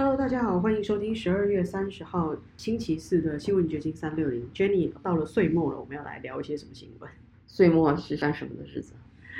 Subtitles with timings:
[0.00, 4.48] Hello，大家好，欢迎收听十二月三十号星期四的新闻掘金三六零。
[4.54, 7.10] Jenny 到了岁末了，我们要来聊一些什么新闻？
[7.48, 8.92] 岁末是干什么的日子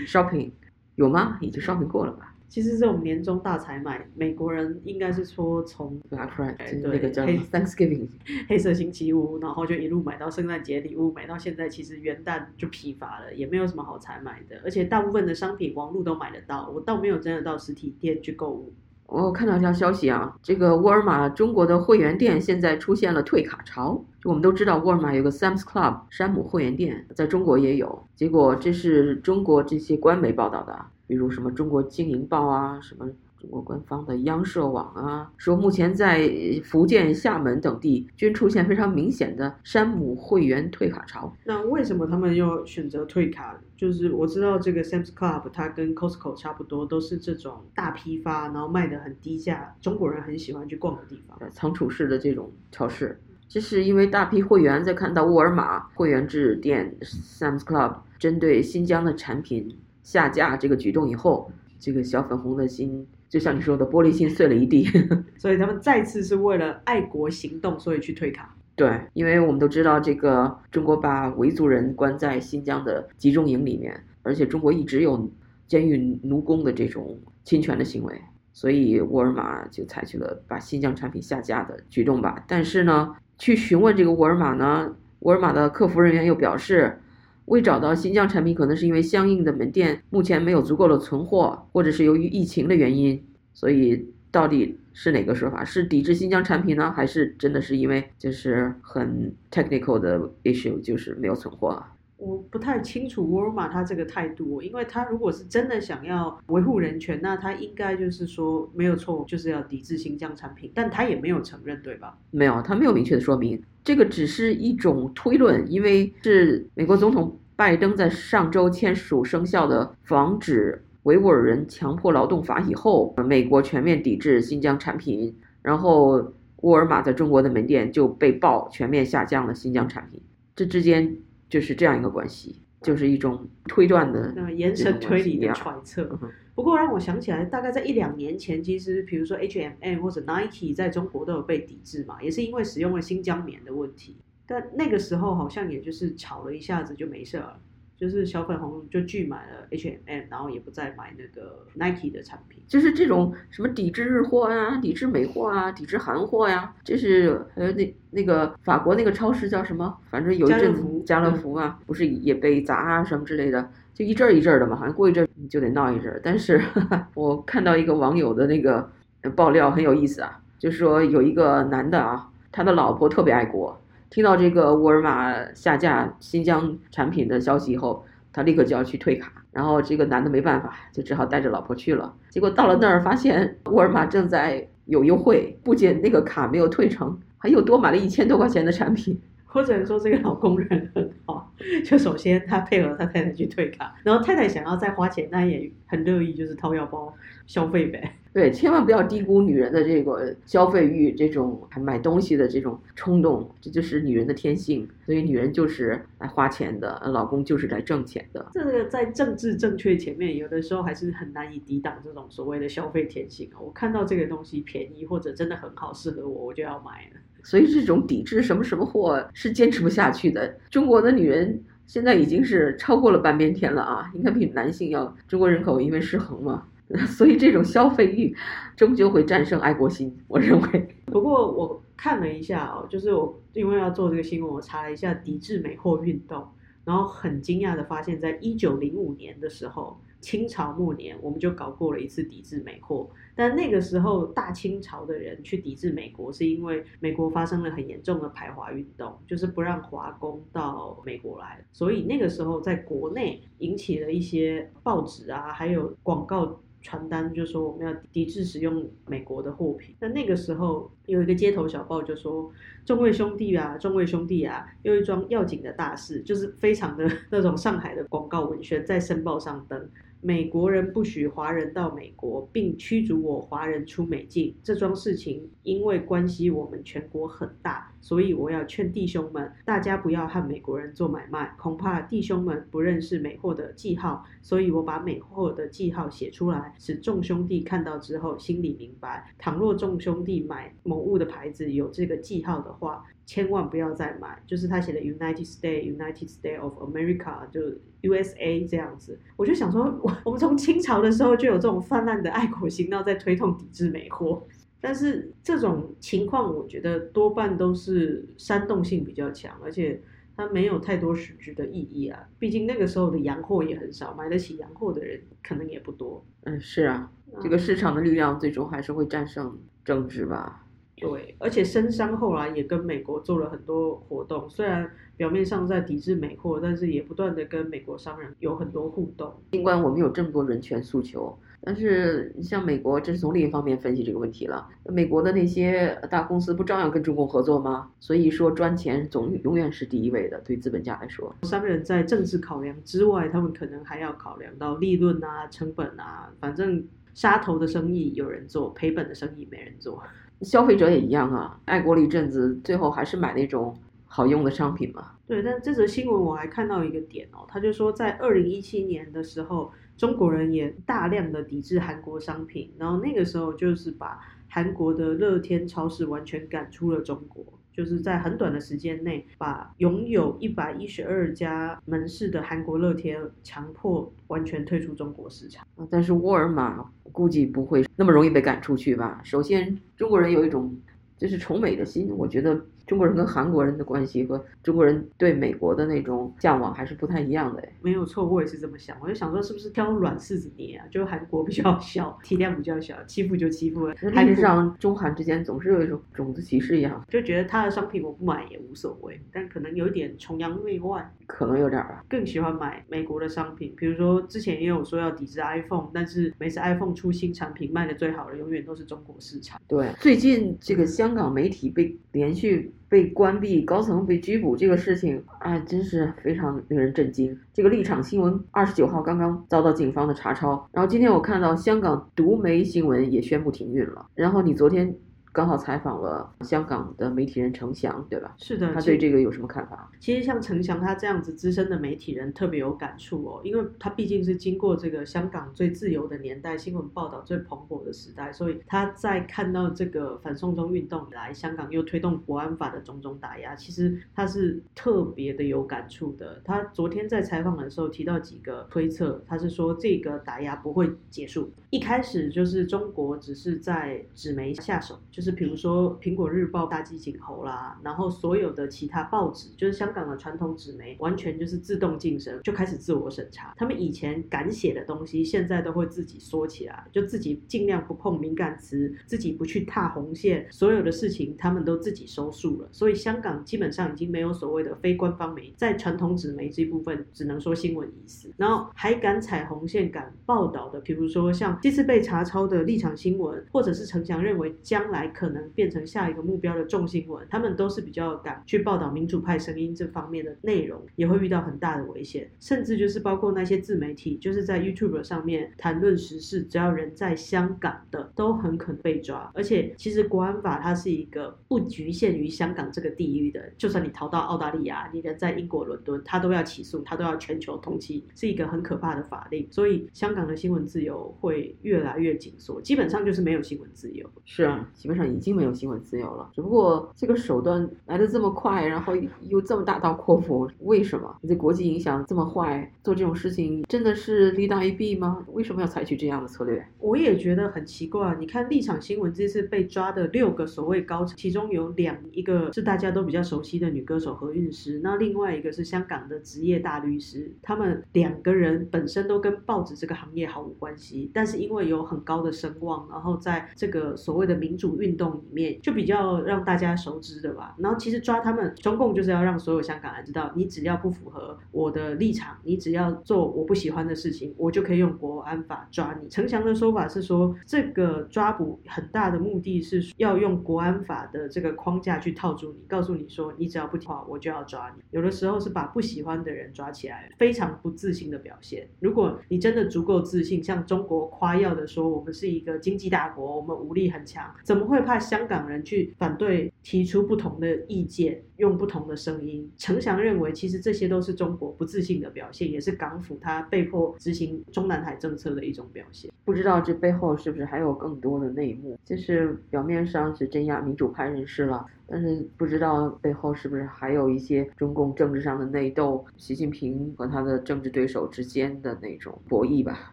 [0.05, 0.51] ？shopping
[0.97, 1.39] 有吗？
[1.41, 8.09] 已经 shopping 过了吧其实这种年终大采买，美国人应该是说从？Black Friday 那个叫黑 Thanksgiving，
[8.51, 18.73] 黑色星期五，然后就一路买到圣诞节礼物，买到现在，其实元旦就疲乏了，也没有什么好采买的，而且大部分的商品网络都买得到，我倒没有真的到实体店去购物。
[19.09, 24.05] 我看到一条消息啊，这个沃尔玛中国的会员店现在出现了退卡潮。
[24.21, 28.07] 就我们都知道，沃尔玛有个 Sam's Club 山姆会员店，在中国也有。
[28.15, 33.09] 结果这是中国这些官媒报道的，比如什么中国经营报啊，什么
[33.41, 36.29] 中国官方的央社网啊，说目前在
[36.65, 41.33] 福建、厦门等地均出现非常明显的山姆会员退卡潮。
[41.45, 43.57] 那为什么他们要选择退卡？
[43.77, 51.39] 就是我知道这个 Sam's Club 它跟 Costco 差不多，都是这种大批发，然后卖的很低价，中国人很喜欢去逛的地方。
[51.41, 53.21] 呃仓储式的这种超市。
[53.47, 64.87] 这是因为大批会员在看到沃尔玛会员制店 Sam's Club 针对新疆的产品下架这个举动以后，这个小粉红的心，就像你说的，玻璃心碎了一地。
[65.39, 68.55] 所以他们再次是为了爱国行动，所以去退卡。
[68.75, 75.31] 对，因为我们都知道，这个中国把维族人关在新疆的集中营里面，而且中国一直有
[75.67, 78.15] 监狱奴工的这种侵权的行为，
[78.53, 82.45] 所以沃尔玛就采取了把新疆产品下架的举动吧。
[82.47, 87.01] 但是呢，去询问这个沃尔玛呢，沃尔玛的客服人员又表示，
[87.49, 93.23] 未找到新疆产品，可能是因为相应的门店目前没有足够的存货，或者是由于疫情的原因，
[93.53, 95.65] 所以到底是哪个说法？
[95.65, 101.93] 是抵制新疆产品呢，还是真的是因为就是很 technical 的 issue，就是没有存货啊？
[102.19, 112.19] 我不太清楚沃尔玛他这个态度，因为他如果是真的想要维护人权，那他应该就是说没有错，就是要抵制新疆产品，但他也没有承认，对吧？
[112.33, 130.21] 没有，他没有明确的说明，这个只是一种推论，因为是美国总统拜登在上周签署生效的防止维吾尔人强迫劳动法以后，美国全面抵制新疆产品，然后沃尔玛在中国的门店就被曝全面下降了新疆产品，
[130.57, 131.17] 这之间
[131.49, 136.31] 就是这样一个关系，就是一种推断的那延伸推理的揣测嗯。
[136.55, 144.17] 不过让我想起来，大概在一两年前，其实比如说 H&M 或者 Nike 在中国都有被抵制嘛，也是因为使用了新疆棉的问题。
[144.45, 147.61] 但那个时候好像也就是吵了一下子就没事了，
[147.99, 152.63] 就是小粉红就拒买了 H&M，然后也不再买那个 Nike 的产品。
[152.69, 159.97] 就是这种什么抵制日货啊、抵制美货啊、抵制韩货呀，就是还有那那个法国那个超市叫什么？
[160.11, 166.21] 反正有一阵子家乐福家乐福嘛，不是也被砸啊什么之类的，就一阵儿一阵儿的嘛，好像过一阵儿你就得闹一阵儿。
[166.23, 166.63] 但是
[167.15, 168.89] 我看到一个网友的那个
[169.23, 182.15] 呃爆料很有意思啊，就是说有一个男的啊，他的老婆特别爱国，听到这个沃尔玛下架新疆产品的消息以后，他立刻就要去退卡，然后这个男的没办法，就只好带着老婆去了。
[182.31, 189.21] 结果到了那儿，发现沃尔玛正在有优惠，不仅那个卡没有退成，还又多买了一千多块钱的产品。
[189.53, 191.53] 我只能说这个老公人很好，
[191.85, 197.13] 就首先他配合他太太去退卡，然后太太想要再花钱，他也很乐意就是掏腰包
[197.47, 198.15] 消费呗。
[198.39, 204.89] 对，千万不要低估女人的这个消费欲，这种买东西的这种冲动，这就是女人的天性。
[205.05, 208.47] 所以女人就是来花钱的，老公就是来挣钱的。
[208.53, 213.59] 这个在政治正确前面，有的时候还是很难以抵挡这种所谓的消费天性啊。
[213.61, 217.21] 我看到这个东西便宜或者真的很好，适合我，我就要买了。
[217.43, 220.57] 所以这种抵制什么什么货是坚持不下去的。
[220.71, 225.13] 中国的女人现在已经是超过了半边天了啊，应该比男性要。
[225.27, 226.69] 中国人口因为失衡嘛，
[227.07, 228.35] 所以这种消费欲
[228.77, 230.89] 终究会战胜爱国心，我认为。
[231.07, 236.47] 不过我看了一下哦，就是我因为要做这个新闻，我查了一下抵制美货运动，
[236.85, 243.11] 然后很惊讶的发现，在一九零五年的时候，清朝末年我们就搞过了一次抵制美货。
[243.35, 256.61] 但那个时候大清朝的人去抵制美国，是因为美国发生了很严重的排华运动，就是不让华工到美国来，所以那个时候在国内引起了一些报纸啊，还有广告。
[256.89, 259.95] 传单就说我们要抵制使用美国的货品。
[260.01, 262.51] 那那个时候有一个街头小报就说
[262.87, 269.87] ：“众位兄弟啊， 众位兄弟啊，有一桩要紧的大事，就是非常的那种上海的广告文宣在申报上登。
[270.21, 274.53] 美国人不许华人到美国，并驱逐我华人出美境。
[274.65, 289.35] 这桩事情因为关系我们全国很大，所以我要劝弟兄们，大家不要和美国人做买卖，恐怕弟兄们不认识美货的记号，所以我把美货的记号写出来，使众兄弟看到之后心里明白。
[289.39, 294.41] 倘若众兄弟买某物的牌子有这个记号的话，千万不要再买。
[294.47, 297.61] 就是他写的 United States United States of America，就
[298.03, 299.19] USA 这样子。
[299.37, 304.47] 我就想说，我我们从清朝的时候就有这种泛滥的爱国心，闹在推动抵制美货。
[304.81, 310.01] 但是这种情况，我觉得多半都是煽动性比较强，而且
[310.37, 312.29] 它没有太多实质的意义啊。
[312.39, 316.25] 毕竟那个时候的洋货也很少，买得起洋货的人可能也不多。
[316.45, 317.11] 嗯，是啊，
[317.43, 320.65] 这个市场的力量最终还是会战胜政治吧。
[321.01, 329.33] 对，而且深商后来也跟美国做了很多活动，虽然表面上在抵制美货，但是也不断的跟美国商人有很多互动。
[329.53, 334.69] 尽管我们有这么多人权诉求，但是像美国，这是从另一方面分析这个问题了。
[334.85, 337.91] 美国的那些大公司不照样跟中共合作吗？
[337.99, 341.35] 所以说赚钱总永远是第一位的，对资本家来说。
[341.43, 350.01] 商人在政治考量之外，他们可能还要考量到利润啊、成本啊，反正杀头的生意有人做，赔本的生意没人做。
[350.43, 353.77] 消费者也一样啊，爱国了一阵子，最后还是买那种
[354.07, 355.13] 好用的商品嘛。
[355.27, 367.45] 对，但这则新闻我还看到一个点哦，他就说在二零一七年的时候，中国人也大量的抵制韩国商品，然后那个时候就是把韩国的乐天超市完全赶出了中国。
[367.79, 375.65] 就是在很短的时间内，把拥有一百一十二家门市的韩国乐天强迫完全退出中国市场。
[375.89, 379.21] 但是沃尔玛估计不会那么容易被赶出去吧？
[379.23, 380.77] 首先，中国人有一种
[381.17, 382.61] 就是崇美的心，我觉得。
[382.89, 388.97] 中国人跟韩国人的关系和中国人对美国的那种向往还是不太一样的哎，没有错，我也是这么想。
[389.03, 390.87] 我就想说，是不是挑软柿子捏啊？
[390.91, 393.95] 就韩国比较小， 体量比较小，欺负就欺负了。
[394.01, 403.75] 历史上中韩之间总是有一种种族歧视一样，就觉得他的商品我不买也无所谓，但可能有一点崇洋媚外，可能有点儿更喜欢买美国的商品。
[403.77, 409.61] 比如说之前也有说要抵制 iPhone，但是每次 iPhone 出新产品卖的最好的永远都是中国市场。
[409.69, 412.73] 对，最近这个香港媒体被连续。
[412.89, 417.39] 被关闭，高层被拘捕，这个事情啊，真是非常令人震惊。
[417.53, 424.07] 这个立场新闻二十九号刚刚遭到警方的查抄，然后今天我看到香港独媒新闻也宣布停运了。
[424.15, 424.95] 然后你昨天。
[425.39, 428.35] 刚好采访了香港的媒体人程翔，对吧？
[428.39, 429.89] 是的，他对这个有什么看法？
[430.01, 446.43] 其实像程翔他这样子资深的媒体人特别有感触哦，因为他毕竟是经过这个香港最自由的年代，新闻报道最蓬勃的时代，所以他在看到这个反送中运动以来，香港又推动国安法的种种打压，其实他是特别的有感触的。
[446.45, 455.28] 他昨天在采访的时候提到几个推测，他是说这个打压不会结束，一开始就是中国只是在纸媒下手，就是。
[455.33, 463.53] 比如说《苹果日报》大鸡儆猴啦，然后所有的其他报纸，就是香港的传统纸媒，完全就是自动晋升，就开始自我审查。
[463.57, 472.69] 他们以前敢写的东西，现在都会自己缩起来，就自己尽量不碰敏感词，自己不去踏红线，所有的事情他们都自己收束了。
[472.73, 478.31] 所以香港基本上已经没有所谓的非官方媒，在传统纸媒这部分，只能说新闻意思。
[478.37, 485.09] 然后还敢踩红线、敢报道的，比如说像这次被查抄的立场新闻，或者是陈翔认为将来。
[485.19, 499.29] 可能变成下一个目标的重新闻，他们都是比较敢去报道民主派声音这方面的内容，也会遇到很大的危险，甚至就是包括那些自媒体，就是在 YouTube 上面谈论时事，只要人在香港的，都很可能被抓。
[499.35, 509.49] 而且其实国安法它是一个不局限于香港这个地域的，就算你逃到澳大利亚，你人在英国伦敦，他都要起诉，他都要全球通缉，是一个很可怕的法令。
[509.51, 514.09] 所以香港的新闻自由会越来越紧缩，基本上就是没有新闻自由。
[514.25, 515.09] 是啊，基本上。
[515.09, 521.17] 已经没有新闻自由了，只不过这个手段来的这么快，然后又这么大刀阔斧，为什么？
[521.23, 525.25] 你这国际影响这么坏，做这种事情真的是利大于弊吗？
[525.33, 526.63] 为什么要采取这样的策略？
[526.79, 528.15] 我也觉得很奇怪。
[528.21, 547.55] 你看立场新闻这次被抓的六个所谓高层，其中有两一个是大家都比较熟悉的女歌手何韵诗，那另外一个是香港的职业大律师，他们两个人本身都跟报纸这个行业毫无关系，但是因为有很高的声望，然后在这个所谓的民主运运动里面就比较让大家熟知的吧。
[547.59, 556.09] 然后其实抓他们，中共就是要让所有香港人知道，你只要不符合我的立场，你只要做我不喜欢的事情，我就可以用国安法抓你。
[556.09, 564.83] 陈翔的说法是说，这个抓捕很大的目的是要用国安法的这个框架去套住你，告诉你说，你只要不听话，我就要抓你。
[564.91, 568.69] 有的时候是把不喜欢的人抓起来，非常不自信的表现。
[568.81, 579.51] 如果你真的足够自信，像中国夸耀的说，我们是一个经济大国，我们武力很强，怎么会会怕香港人去反对、提出不同的意见、用不同的声音？
[579.59, 586.09] 陈翔认为，其实这些都是中国不自信的表现，也是港府他被迫执行中南海政策的一种表现。
[586.25, 588.79] 不知道这背后是不是还有更多的内幕？
[588.85, 591.67] 就是表面上是镇压民主派人士了。
[591.89, 599.91] 但是不知道背后是不是还有一些中共政治上的内斗，习近平和他的政治对手之间的那种博弈吧？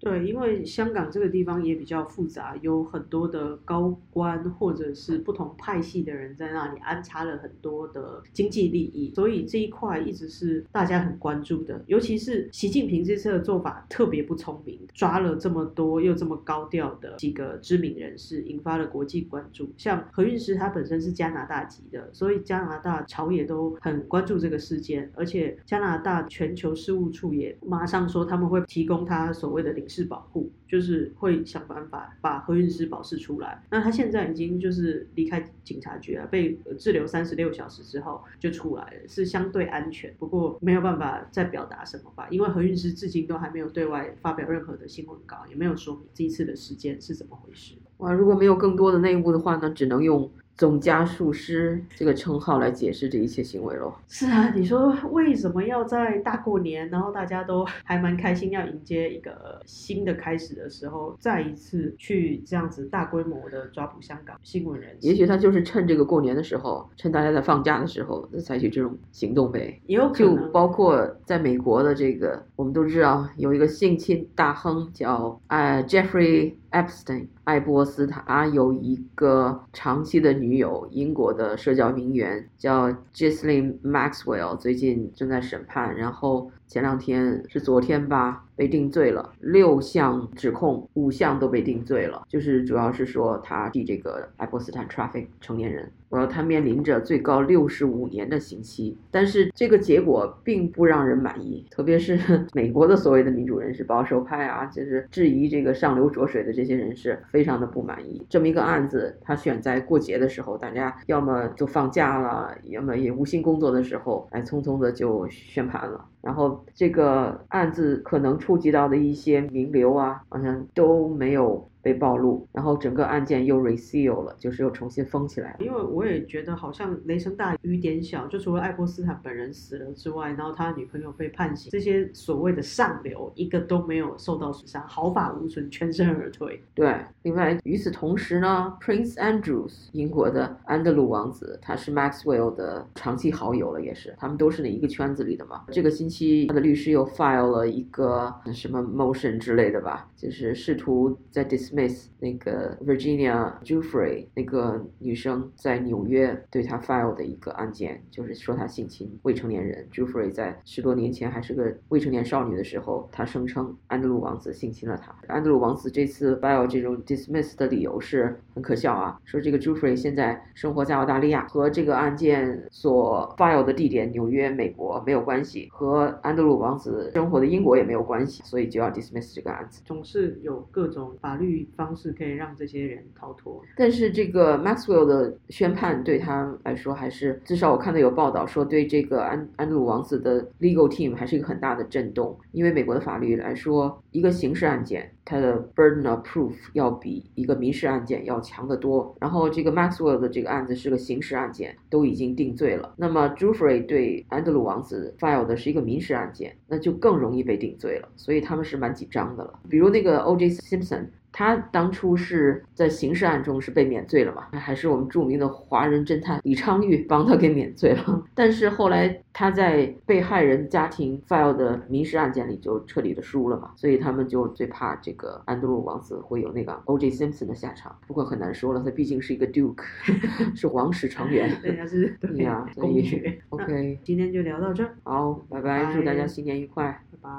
[0.01, 11.81] 对，因为香港这个地方也比较复杂，有很多的高官或者是不同派系的人在那里安插了很多的经济利益，所以这一块一直是大家很关注的。
[11.87, 19.71] 尤其是习近平这次的做法特别不聪明，抓了这么多又这么高调的几个知名人士，引发了国际关注。
[19.77, 21.83] 像何韵诗，她本身是加拿大籍。
[21.92, 33.63] 的，所以加拿大朝野都很关注这个事件，而且加拿大全球事务处也马上说他们会提供他所谓的领事保护，就是会想办法把何韵诗保释出来。
[33.70, 40.13] 那他现在已经就是离开警察局了，被滞留三十六小时之后就出来了，是相对安全。
[40.18, 47.75] 不过没有办法再表达什么吧，因为何韵诗至今都还没有对外发表任何的新闻稿，也没有说明这一次的事件是怎么回事。
[47.98, 50.30] 哇，如果没有更多的内幕的话呢，只能用。
[50.57, 53.93] 总加术师这个称号来解释这一切行为喽。
[54.07, 64.95] 是啊，你说为什么要在大过年，然后大家都还蛮开心，要迎接一个新的开始的时候，再一次去这样子大规模的抓捕香港新闻人？
[65.01, 69.79] 也许他就是趁这个过年的时候，趁大家在放假的时候，采取这种行动呗。
[69.88, 70.35] 也有可能。
[70.35, 76.53] 就包括在美国的这个，我们都知道有一个性侵大亨叫呃 Jeffrey。
[76.75, 95.91] Epstein，艾波斯他有一个长期的女友，英国的社交名媛叫 j i s l e n Maxwell，最近正在审判，然后前两天是昨天吧，被定罪了，六项指控，五项都被定罪了，就是主要是说他替这个爱泼斯坦 traffic 成年人。
[96.10, 102.17] 呃，他面临着最高六十五年的刑期，但是这个结果并不让人满意，特别是
[102.53, 108.25] 美国的所谓的民主人士、保守派啊，就是质疑这个上流浊水的这些人士，非常的不满意。
[108.29, 116.05] 这么一个案子，他选在过节的时候，大家要么就放假了，要么也无心工作的时候，来匆匆的就宣判了。
[116.25, 121.70] 然后这个案子可能触及到的一些名流啊，好像都没有。
[121.86, 125.56] 被暴露，然后整个案件又 reseal 了，就是又重新封起来。
[125.60, 136.60] 因为我也觉得好像雷声大雨点小，就除了爱泼斯坦本人死了之外，然后他女朋友被判刑，这些所谓的上流一个都没有受到损伤，毫发无损，全身而退。
[136.74, 145.65] 对，另外与此同时呢，Prince Andrews 英国的安德鲁王子，他是 Maxwell 的长期好友了，也是他们都是那一个圈子里的嘛。
[145.70, 151.75] 这个星期他的律师又 file 了一个什么 motion 之类的吧，就是试图在 dis。
[151.75, 159.86] Miss 那个 Virginia Jufrey 那个女生在纽约对她 file 的一个案件，就是说她性侵未成年人。
[159.91, 165.13] Jufrey 在十多年前还是个未成年少女的时候，她声称安德鲁王子性侵了她。
[165.27, 179.82] 安德鲁王子这次 file 这种 dismiss 的理由是很可笑啊，说这个 Jufrey 现在生活在澳大利亚，和这个案件所 file 的地点纽约美国没有关系，和安德鲁王子生活的英国也没有关系，所以就要 dismiss 这个案子。
[179.84, 181.64] 总是有各种法律。
[181.75, 192.38] 方式可以让这些人逃脱，但是这个 Maxwell 的宣判对他来说，还是至少我看到有报道说，对这个安安德鲁王子的 legal team 还是一个很大的震动。
[192.51, 199.15] 因为美国的法律来说，一个刑事案件它的 burden of proof 要比一个民事案件要强得多。
[199.19, 202.93] 然后这个 Maxwell 的这个案子是个刑事案件，都已经定罪了。
[202.98, 208.07] 那么 Jufrey 对安德鲁王子 file 的是一个民事案件，那就更容易被定罪了。
[208.15, 209.60] 所以他们是蛮紧张的了。
[209.69, 210.50] 比如那个 O.J.
[210.50, 211.05] Simpson。
[211.38, 214.58] 他当初是在刑事案中是被免罪了嘛？
[214.58, 218.24] 还是我们著名的华人侦探李昌钰帮他给免罪了。
[218.34, 227.10] 但是后来他在被害人家庭 file 的民事案件里就彻底的输了嘛，所以他们就最怕这个安德鲁王子会有那个 O.J.
[227.12, 227.94] Simpson 的下场。
[228.08, 229.84] 不过很难说了，他毕竟是一个 Duke，
[230.56, 233.38] 是王室成员，人家是对呀，公爵。
[233.50, 237.30] OK，今天就聊到这儿，好，拜拜，祝大家新年愉快，拜拜。